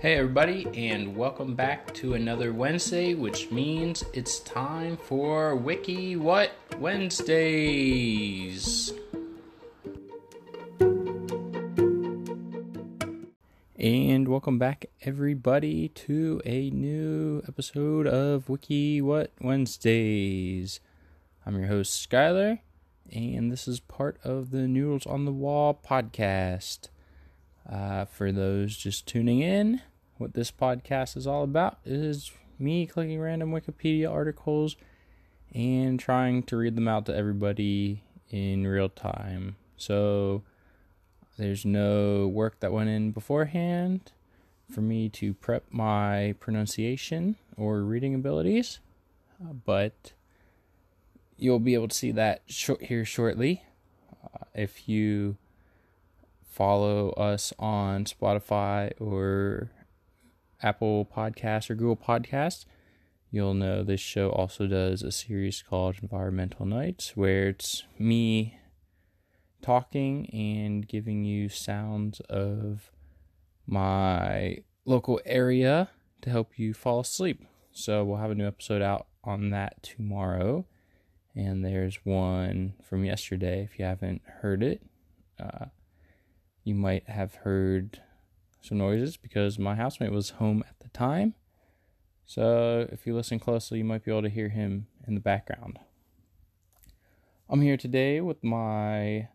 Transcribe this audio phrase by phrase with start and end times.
[0.00, 6.52] Hey, everybody, and welcome back to another Wednesday, which means it's time for Wiki What
[6.78, 8.12] Wednesdays.
[13.76, 20.78] And welcome back, everybody, to a new episode of Wiki What Wednesdays.
[21.44, 22.60] I'm your host, Skylar,
[23.12, 26.88] and this is part of the Noodles on the Wall podcast.
[27.70, 29.82] Uh, for those just tuning in,
[30.16, 34.76] what this podcast is all about is me clicking random Wikipedia articles
[35.54, 39.56] and trying to read them out to everybody in real time.
[39.76, 40.42] So
[41.36, 44.12] there's no work that went in beforehand
[44.70, 48.80] for me to prep my pronunciation or reading abilities,
[49.64, 50.12] but
[51.36, 53.62] you'll be able to see that short here shortly.
[54.24, 55.36] Uh, if you
[56.58, 59.70] follow us on Spotify or
[60.60, 62.64] Apple Podcasts or Google Podcasts,
[63.30, 68.58] you'll know this show also does a series called Environmental Nights, where it's me
[69.62, 72.90] talking and giving you sounds of
[73.64, 75.90] my local area
[76.22, 77.44] to help you fall asleep.
[77.70, 80.66] So we'll have a new episode out on that tomorrow.
[81.36, 83.62] And there's one from yesterday.
[83.62, 84.82] If you haven't heard it,
[85.38, 85.66] uh,
[86.68, 88.02] you might have heard
[88.60, 91.34] some noises because my housemate was home at the time.
[92.26, 95.78] So if you listen closely, you might be able to hear him in the background.
[97.48, 99.28] I'm here today with my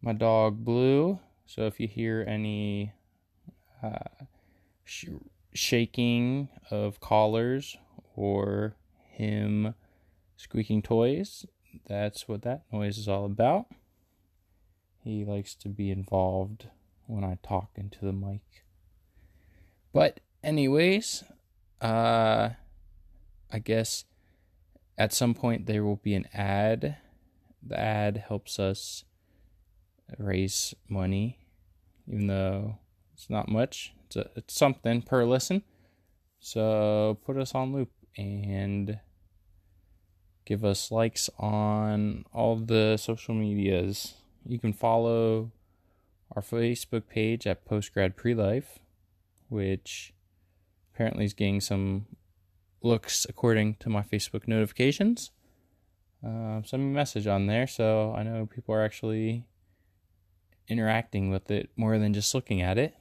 [0.00, 1.18] my dog Blue.
[1.44, 2.92] So if you hear any
[3.82, 4.24] uh,
[4.84, 5.08] sh-
[5.52, 7.76] shaking of collars
[8.14, 8.76] or
[9.08, 9.74] him
[10.36, 11.44] squeaking toys,
[11.88, 13.66] that's what that noise is all about.
[15.02, 16.68] He likes to be involved
[17.06, 18.64] when I talk into the mic.
[19.92, 21.24] But anyways,
[21.80, 22.50] uh
[23.52, 24.04] I guess
[24.96, 26.96] at some point there will be an ad.
[27.66, 29.04] The ad helps us
[30.18, 31.40] raise money
[32.10, 32.78] even though
[33.14, 33.92] it's not much.
[34.06, 35.62] It's a, it's something per listen.
[36.40, 38.98] So put us on loop and
[40.44, 44.14] give us likes on all the social medias
[44.46, 45.50] you can follow
[46.34, 48.78] our Facebook page at Postgrad Prelife,
[49.48, 50.12] which
[50.92, 52.06] apparently is getting some
[52.82, 55.30] looks according to my Facebook notifications.
[56.24, 59.44] Uh, send me a message on there so I know people are actually
[60.68, 62.94] interacting with it more than just looking at it.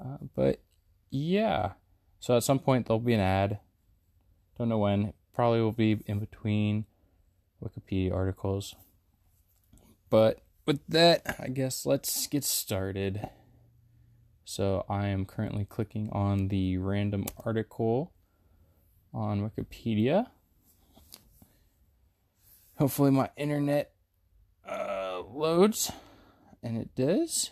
[0.00, 0.60] Uh, but
[1.10, 1.72] yeah,
[2.20, 3.58] so at some point there'll be an ad.
[4.56, 5.12] Don't know when.
[5.34, 6.84] Probably will be in between
[7.62, 8.74] Wikipedia articles.
[10.10, 13.28] But with that, I guess let's get started.
[14.44, 18.12] So I am currently clicking on the random article
[19.12, 20.28] on Wikipedia.
[22.78, 23.92] Hopefully, my internet
[24.66, 25.90] uh, loads,
[26.62, 27.50] and it does.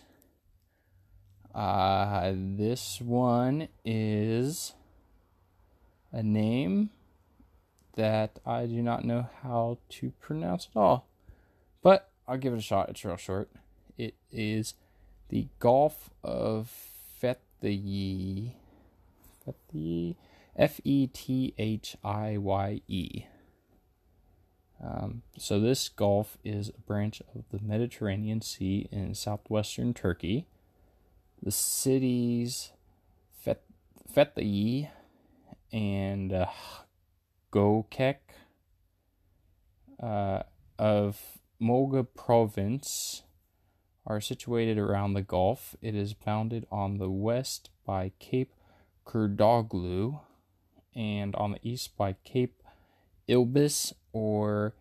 [1.53, 4.73] Uh, this one is
[6.11, 6.91] a name
[7.95, 11.09] that I do not know how to pronounce at all.
[11.81, 12.89] But I'll give it a shot.
[12.89, 13.49] It's real short.
[13.97, 14.73] It is
[15.29, 16.71] the Gulf of
[17.21, 18.51] Fethye.
[19.45, 20.15] Fethye?
[20.55, 23.23] F E T H I Y E.
[24.83, 30.47] Um, so, this Gulf is a branch of the Mediterranean Sea in southwestern Turkey.
[31.41, 32.71] The cities
[33.43, 33.57] Feth-
[34.13, 34.89] Fethye
[35.71, 36.47] and uh,
[37.51, 38.17] Gokek
[40.01, 40.43] uh,
[40.77, 43.23] of Moga province
[44.05, 45.75] are situated around the Gulf.
[45.81, 48.53] It is bounded on the west by Cape
[49.05, 50.21] Kurdoglu
[50.95, 52.61] and on the east by Cape
[53.27, 54.75] Ilbis or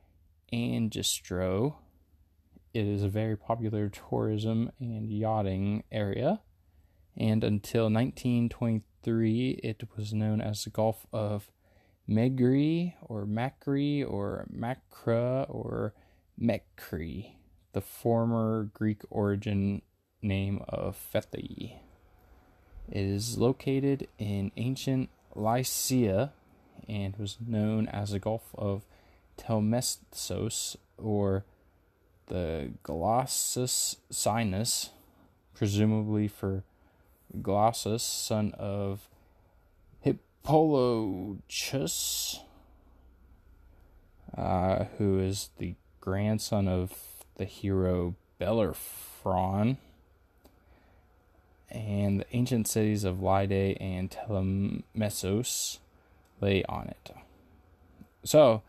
[0.52, 1.76] Angistro.
[2.74, 6.40] It is a very popular tourism and yachting area.
[7.16, 11.50] And until 1923, it was known as the Gulf of
[12.06, 15.94] Megri or Macri or Macra or
[16.40, 17.32] Mekri,
[17.72, 19.82] the former Greek origin
[20.22, 21.78] name of Fethye.
[22.88, 26.32] It is located in ancient Lycia
[26.88, 28.84] and was known as the Gulf of
[29.36, 31.44] Telmessos or
[32.26, 34.90] the Glossus Sinus,
[35.54, 36.64] presumably for
[37.42, 39.08] Glossus, son of
[40.04, 41.40] Hippolochus,
[44.36, 45.74] uh, who is the
[46.06, 46.92] grandson of
[47.34, 49.78] the hero Bellerophon.
[51.68, 55.78] and the ancient cities of Lydie and Telemessos
[56.40, 57.10] lay on it.
[58.22, 58.62] So,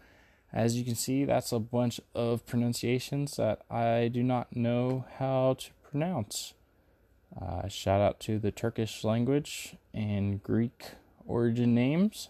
[0.51, 5.57] as you can see, that's a bunch of pronunciations that I do not know how
[5.60, 6.56] to pronounce.
[7.39, 10.86] Uh, shout out to the Turkish language and Greek
[11.28, 12.30] origin names.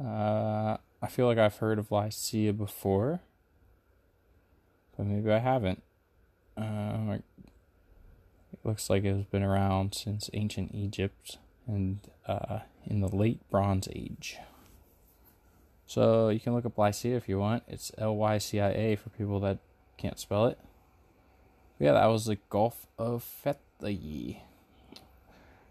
[0.00, 3.20] Uh, I feel like I've heard of Lycia before,
[4.96, 5.82] but maybe I haven't.
[6.56, 7.18] Uh,
[8.52, 11.36] it looks like it's been around since ancient Egypt
[11.66, 14.38] and uh, in the late Bronze Age.
[15.86, 17.64] So you can look up Lycia if you want.
[17.68, 19.58] It's L Y C I A for people that
[19.98, 20.58] can't spell it.
[21.78, 24.38] But yeah, that was the Gulf of Fethaye.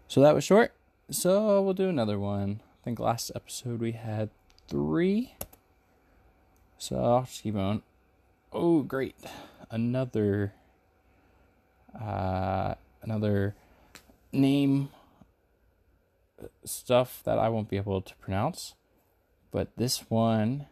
[0.06, 0.74] So that was short.
[1.10, 2.60] So we'll do another one.
[2.62, 4.30] I think last episode we had
[4.68, 5.34] three.
[6.78, 7.82] So I'll just keep on.
[8.52, 9.16] Oh, great!
[9.70, 10.52] Another,
[11.98, 13.54] uh, another
[14.32, 14.90] name
[16.64, 18.74] stuff that I won't be able to pronounce.
[19.50, 20.66] But this one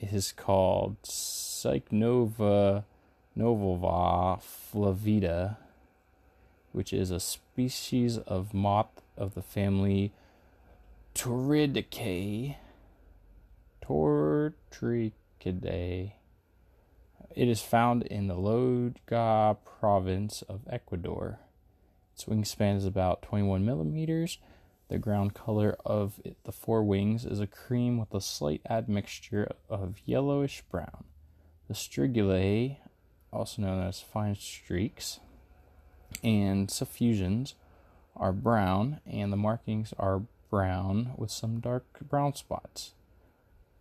[0.00, 2.84] is called Psychnova
[3.36, 5.58] novova flavida,
[6.72, 10.12] which is a species of moth of the family
[11.14, 12.56] Tortridae.
[13.86, 16.12] Tortricidae.
[17.34, 21.40] It is found in the Loja province of Ecuador.
[22.14, 24.38] Its wingspan is about 21 millimeters
[24.88, 29.96] the ground color of it, the forewings is a cream with a slight admixture of
[30.04, 31.04] yellowish brown.
[31.68, 32.78] The strigulae,
[33.32, 35.20] also known as fine streaks,
[36.22, 37.54] and suffusions
[38.14, 42.92] are brown, and the markings are brown with some dark brown spots.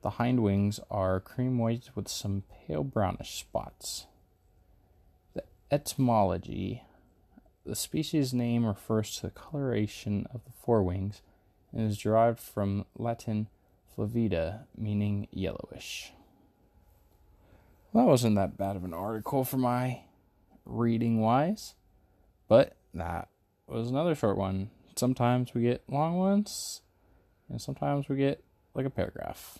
[0.03, 4.05] The hind wings are cream white with some pale brownish spots.
[5.33, 6.83] The etymology
[7.65, 11.21] the species name refers to the coloration of the forewings
[11.71, 13.47] and is derived from Latin
[13.95, 16.11] flavida, meaning yellowish.
[17.91, 20.01] Well, that wasn't that bad of an article for my
[20.65, 21.75] reading wise,
[22.49, 23.29] but that
[23.67, 24.71] was another short one.
[24.95, 26.81] Sometimes we get long ones,
[27.49, 29.59] and sometimes we get like a paragraph.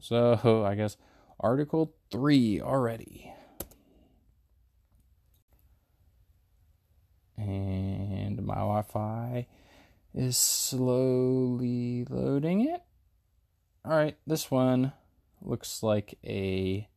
[0.00, 0.96] So I guess
[1.40, 3.32] article three already.
[7.42, 9.46] and my Wi Fi
[10.14, 12.82] is slowly loading it.
[13.86, 14.92] Alright, this one
[15.40, 16.88] looks like a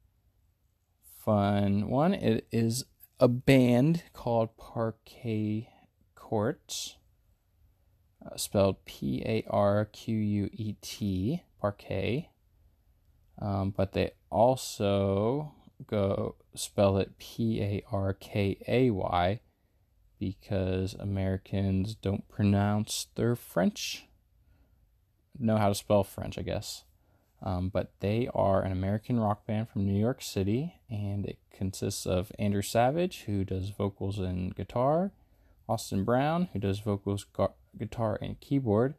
[1.24, 2.14] fun one.
[2.14, 2.86] It is
[3.20, 5.70] a band called Parquet
[6.14, 6.98] Court,
[8.24, 12.30] uh, spelled P A R Q U E T, Parquet.
[13.40, 15.54] Um, but they also
[15.88, 19.40] go spell it P A R K A Y
[20.20, 24.08] because Americans don't pronounce their French,
[25.38, 26.84] know how to spell French, I guess.
[27.44, 32.06] Um, but they are an American rock band from New York City, and it consists
[32.06, 35.12] of Andrew Savage, who does vocals and guitar,
[35.68, 38.96] Austin Brown, who does vocals, gu- guitar, and keyboard,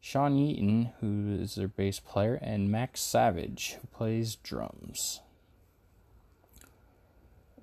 [0.00, 5.20] Sean Yeaton, who is their bass player, and Max Savage, who plays drums.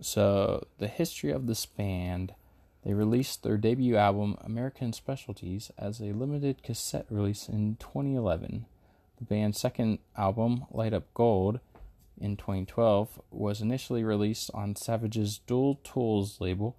[0.02, 2.36] So, the history of this band
[2.86, 8.68] they released their debut album, American Specialties, as a limited cassette release in 2011.
[9.18, 11.60] The band's second album, Light Up Gold,
[12.22, 16.78] in 2012, was initially released on Savage's Dull Tools label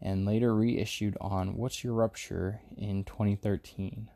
[0.00, 4.10] and later reissued on What's Your Rupture in 2013.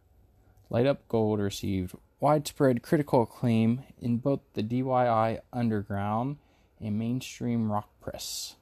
[0.73, 6.39] Light Up Gold received widespread critical acclaim in both the DIY underground
[6.81, 8.57] and mainstream rock press.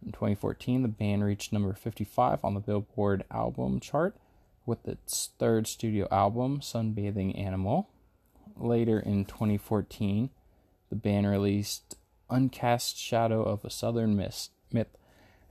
[0.00, 4.14] In 2014, the band reached number 55 on the Billboard album chart
[4.64, 7.90] with its third studio album, Sunbathing Animal.
[8.56, 10.30] Later in 2014,
[10.88, 11.96] the band released
[12.30, 14.50] Uncast Shadow of a Southern Myth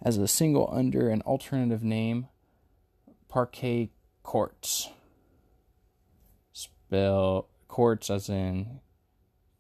[0.02, 2.28] as a single under an alternative name,
[3.30, 3.90] Parkay
[4.24, 4.92] Quarts.
[6.90, 8.80] Spell Quarts as in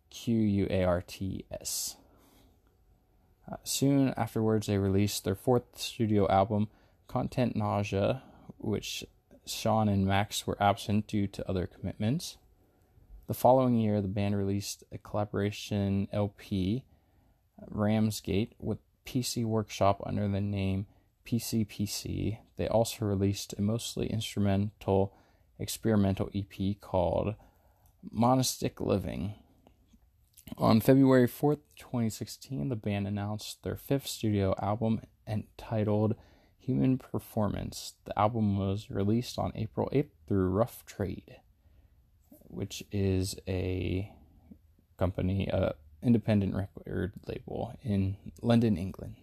[0.09, 1.95] Q U A R T S.
[3.49, 6.69] Uh, soon afterwards, they released their fourth studio album,
[7.07, 8.23] Content Nausea,
[8.57, 9.05] which
[9.45, 12.37] Sean and Max were absent due to other commitments.
[13.27, 16.83] The following year, the band released a collaboration LP,
[17.67, 20.87] Ramsgate, with PC Worship under the name
[21.27, 22.39] PCPC.
[22.57, 25.13] They also released a mostly instrumental
[25.59, 27.35] experimental EP called
[28.11, 29.33] Monastic Living.
[30.57, 36.15] On February 4th, 2016, the band announced their fifth studio album entitled
[36.57, 37.93] Human Performance.
[38.05, 41.37] The album was released on April 8th through Rough Trade,
[42.47, 44.11] which is a
[44.97, 49.15] company, a independent record label in London, England.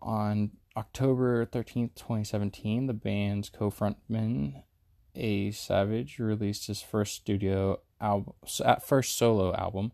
[0.00, 4.62] On October 13th, 2017, the band's co frontman,
[5.18, 8.34] A Savage, released his first studio album,
[8.80, 9.92] first solo album,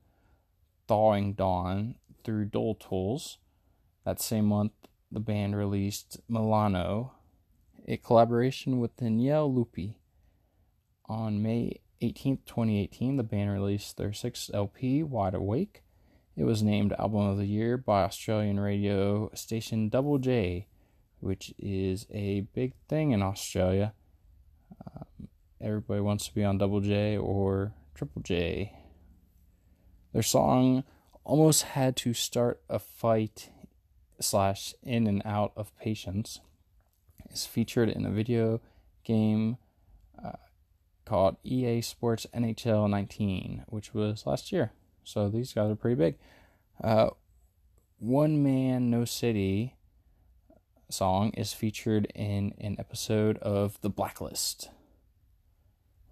[0.87, 3.39] Thawing Dawn, through Dull Tools.
[4.05, 4.73] That same month,
[5.11, 7.13] the band released Milano,
[7.87, 9.95] a collaboration with Daniele Luppi.
[11.07, 15.83] On May 18, 2018, the band released their sixth LP, Wide Awake.
[16.37, 20.67] It was named Album of the Year by Australian radio station Double J,
[21.21, 23.95] which is a big thing in Australia.
[24.85, 25.05] Um,
[25.65, 28.77] everybody wants to be on Double J or Triple J.
[30.13, 30.85] Their song
[31.25, 33.51] almost had to start a fight
[34.21, 36.41] slash in and out of patience
[37.31, 38.61] is featured in a video
[39.05, 39.57] game
[40.23, 40.33] uh,
[41.05, 44.73] called EA Sports NHL 19, which was last year.
[45.03, 46.17] So these guys are pretty big.
[46.83, 47.11] Uh,
[47.99, 49.77] One Man No City
[50.91, 54.69] song is featured in an episode of The Blacklist,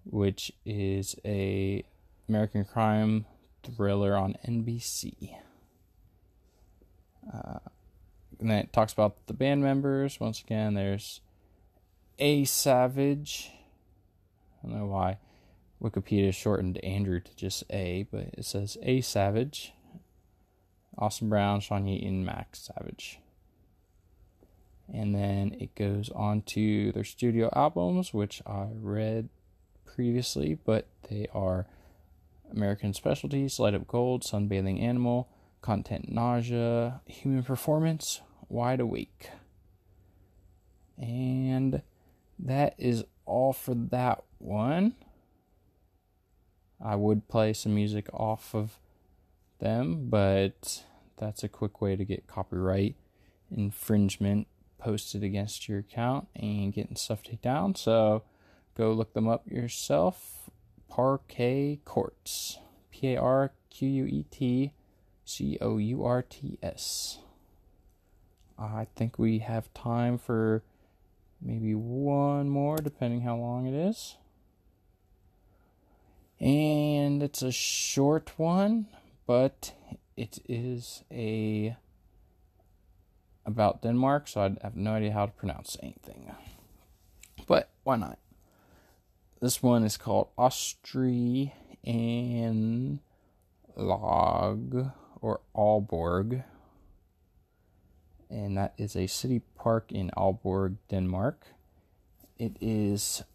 [0.05, 1.83] which is a
[2.27, 3.25] American crime
[3.63, 5.35] thriller on NBC.
[7.33, 7.59] Uh,
[8.39, 10.19] and then it talks about the band members.
[10.19, 11.21] Once again, there's
[12.19, 13.51] A Savage.
[14.63, 15.17] I don't know why
[15.81, 19.73] Wikipedia shortened Andrew to just A, but it says A Savage,
[20.97, 23.19] Austin Brown, Sean Yeaton, Max Savage.
[24.93, 29.29] And then it goes on to their studio albums, which I read
[29.93, 31.67] previously, but they are
[32.51, 35.29] American Specialties, Light Up Gold, Sunbathing Animal,
[35.61, 39.29] Content Nausea, Human Performance, Wide Awake.
[40.97, 41.81] And
[42.39, 44.95] that is all for that one.
[46.83, 48.77] I would play some music off of
[49.59, 50.83] them, but
[51.17, 52.95] that's a quick way to get copyright
[53.49, 54.47] infringement
[54.77, 57.75] posted against your account and getting stuff taken down.
[57.75, 58.23] So
[58.75, 60.49] go look them up yourself.
[60.89, 62.59] Parquet Courts.
[62.91, 64.73] P A R Q U E T
[65.25, 67.19] C O U R T S.
[68.57, 70.63] I think we have time for
[71.41, 74.17] maybe one more, depending how long it is.
[76.39, 78.87] And it's a short one,
[79.25, 79.73] but
[80.15, 81.75] it is a
[83.45, 86.31] about Denmark, so I have no idea how to pronounce anything.
[87.47, 88.19] But why not?
[89.43, 91.51] This one is called Austri
[91.83, 92.99] and
[93.75, 96.45] Log or Aalborg.
[98.29, 101.45] And that is a city park in Aalborg, Denmark.
[102.39, 103.25] It is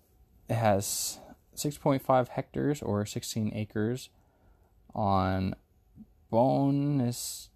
[0.49, 1.21] it has
[1.55, 4.09] 6.5 hectares or 16 acres
[4.95, 5.55] on
[6.33, 7.51] Bonesgade,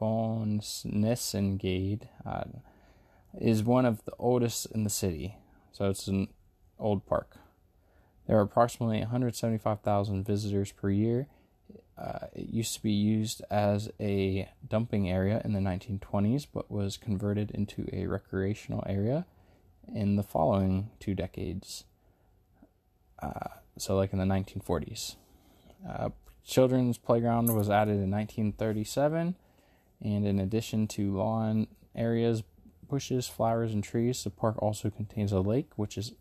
[0.00, 2.44] Bonesnessengade, uh,
[3.38, 5.36] is one of the oldest in the city.
[5.72, 6.28] So it's an
[6.82, 7.38] old park.
[8.26, 11.28] There are approximately 175,000 visitors per year.
[11.98, 16.96] Uh, it used to be used as a dumping area in the 1920s, but was
[16.96, 19.26] converted into a recreational area
[19.94, 21.84] in the following two decades.
[23.20, 25.16] Uh, so, like in the 1940s.
[25.88, 26.10] Uh,
[26.44, 29.34] children's playground was added in 1937,
[30.00, 32.42] and in addition to lawn areas,
[32.88, 36.12] bushes, flowers, and trees, the park also contains a lake, which is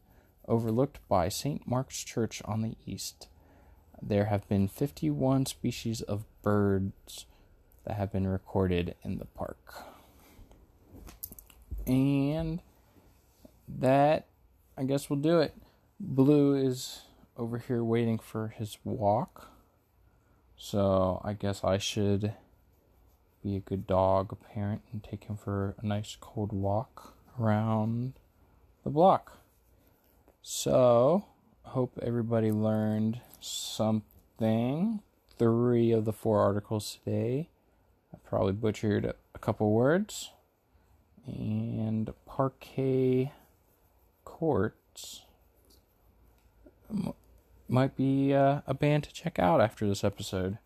[0.48, 1.68] overlooked by St.
[1.68, 3.28] Mark's Church on the east.
[4.02, 7.26] There have been 51 species of birds
[7.86, 9.74] that have been recorded in the park.
[11.86, 12.62] And
[13.68, 14.28] that,
[14.78, 15.56] I guess, will do it.
[16.00, 17.02] Blue is
[17.38, 19.50] over here waiting for his walk.
[20.58, 22.34] So I guess I should
[23.44, 28.14] be a good dog parent and take him for a nice cold walk around
[28.84, 29.41] the block.
[30.44, 31.26] So,
[31.64, 35.02] hope everybody learned something.
[35.38, 37.50] Three of the four articles today.
[38.12, 40.32] I probably butchered a couple words.
[41.28, 43.32] And parquet
[44.26, 45.22] courts
[47.68, 50.58] might be uh, a band to check out after this episode.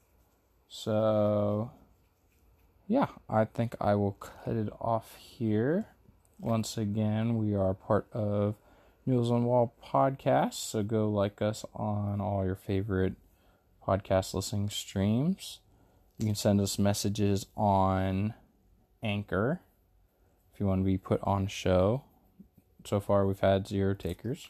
[0.70, 1.72] So,
[2.88, 5.88] yeah, I think I will cut it off here.
[6.39, 8.55] Once again, we are part of
[9.06, 10.56] Noodles on Wall podcast.
[10.56, 13.14] So go like us on all your favorite
[13.86, 15.60] podcast listening streams.
[16.18, 18.34] You can send us messages on
[19.04, 19.62] Anchor,
[20.54, 22.04] if you want to be put on show.
[22.84, 24.50] So far, we've had zero takers,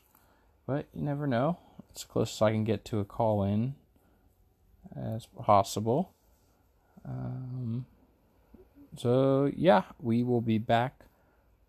[0.66, 1.58] but you never know.
[1.90, 3.76] It's close as I can get to a call in
[4.96, 6.14] as possible.
[7.06, 7.86] Um,
[8.98, 11.06] so, yeah, we will be back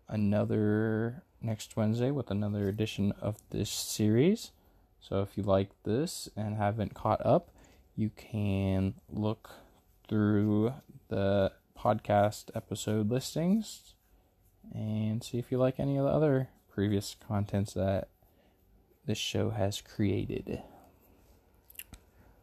[0.07, 4.51] another next Wednesday with another edition of this series.
[4.99, 7.49] So, if you like this and haven't caught up,
[7.95, 9.49] you can look
[10.07, 10.73] through
[11.09, 13.93] the podcast episode listings
[14.73, 18.09] and see if you like any of the other previous contents that
[19.05, 20.61] this show has created.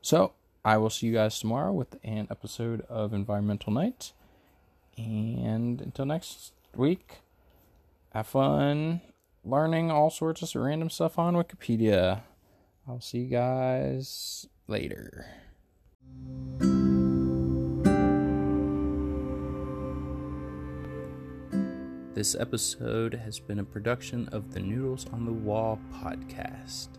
[0.01, 0.33] So,
[0.65, 4.13] I will see you guys tomorrow with an episode of Environmental Night.
[4.97, 7.19] And until next week,
[8.14, 9.00] have fun
[9.44, 12.23] learning all sorts of random stuff on Wikipedia.
[12.87, 15.26] I'll see you guys later.
[22.14, 26.90] This episode has been a production of the Noodles on the Wall podcast.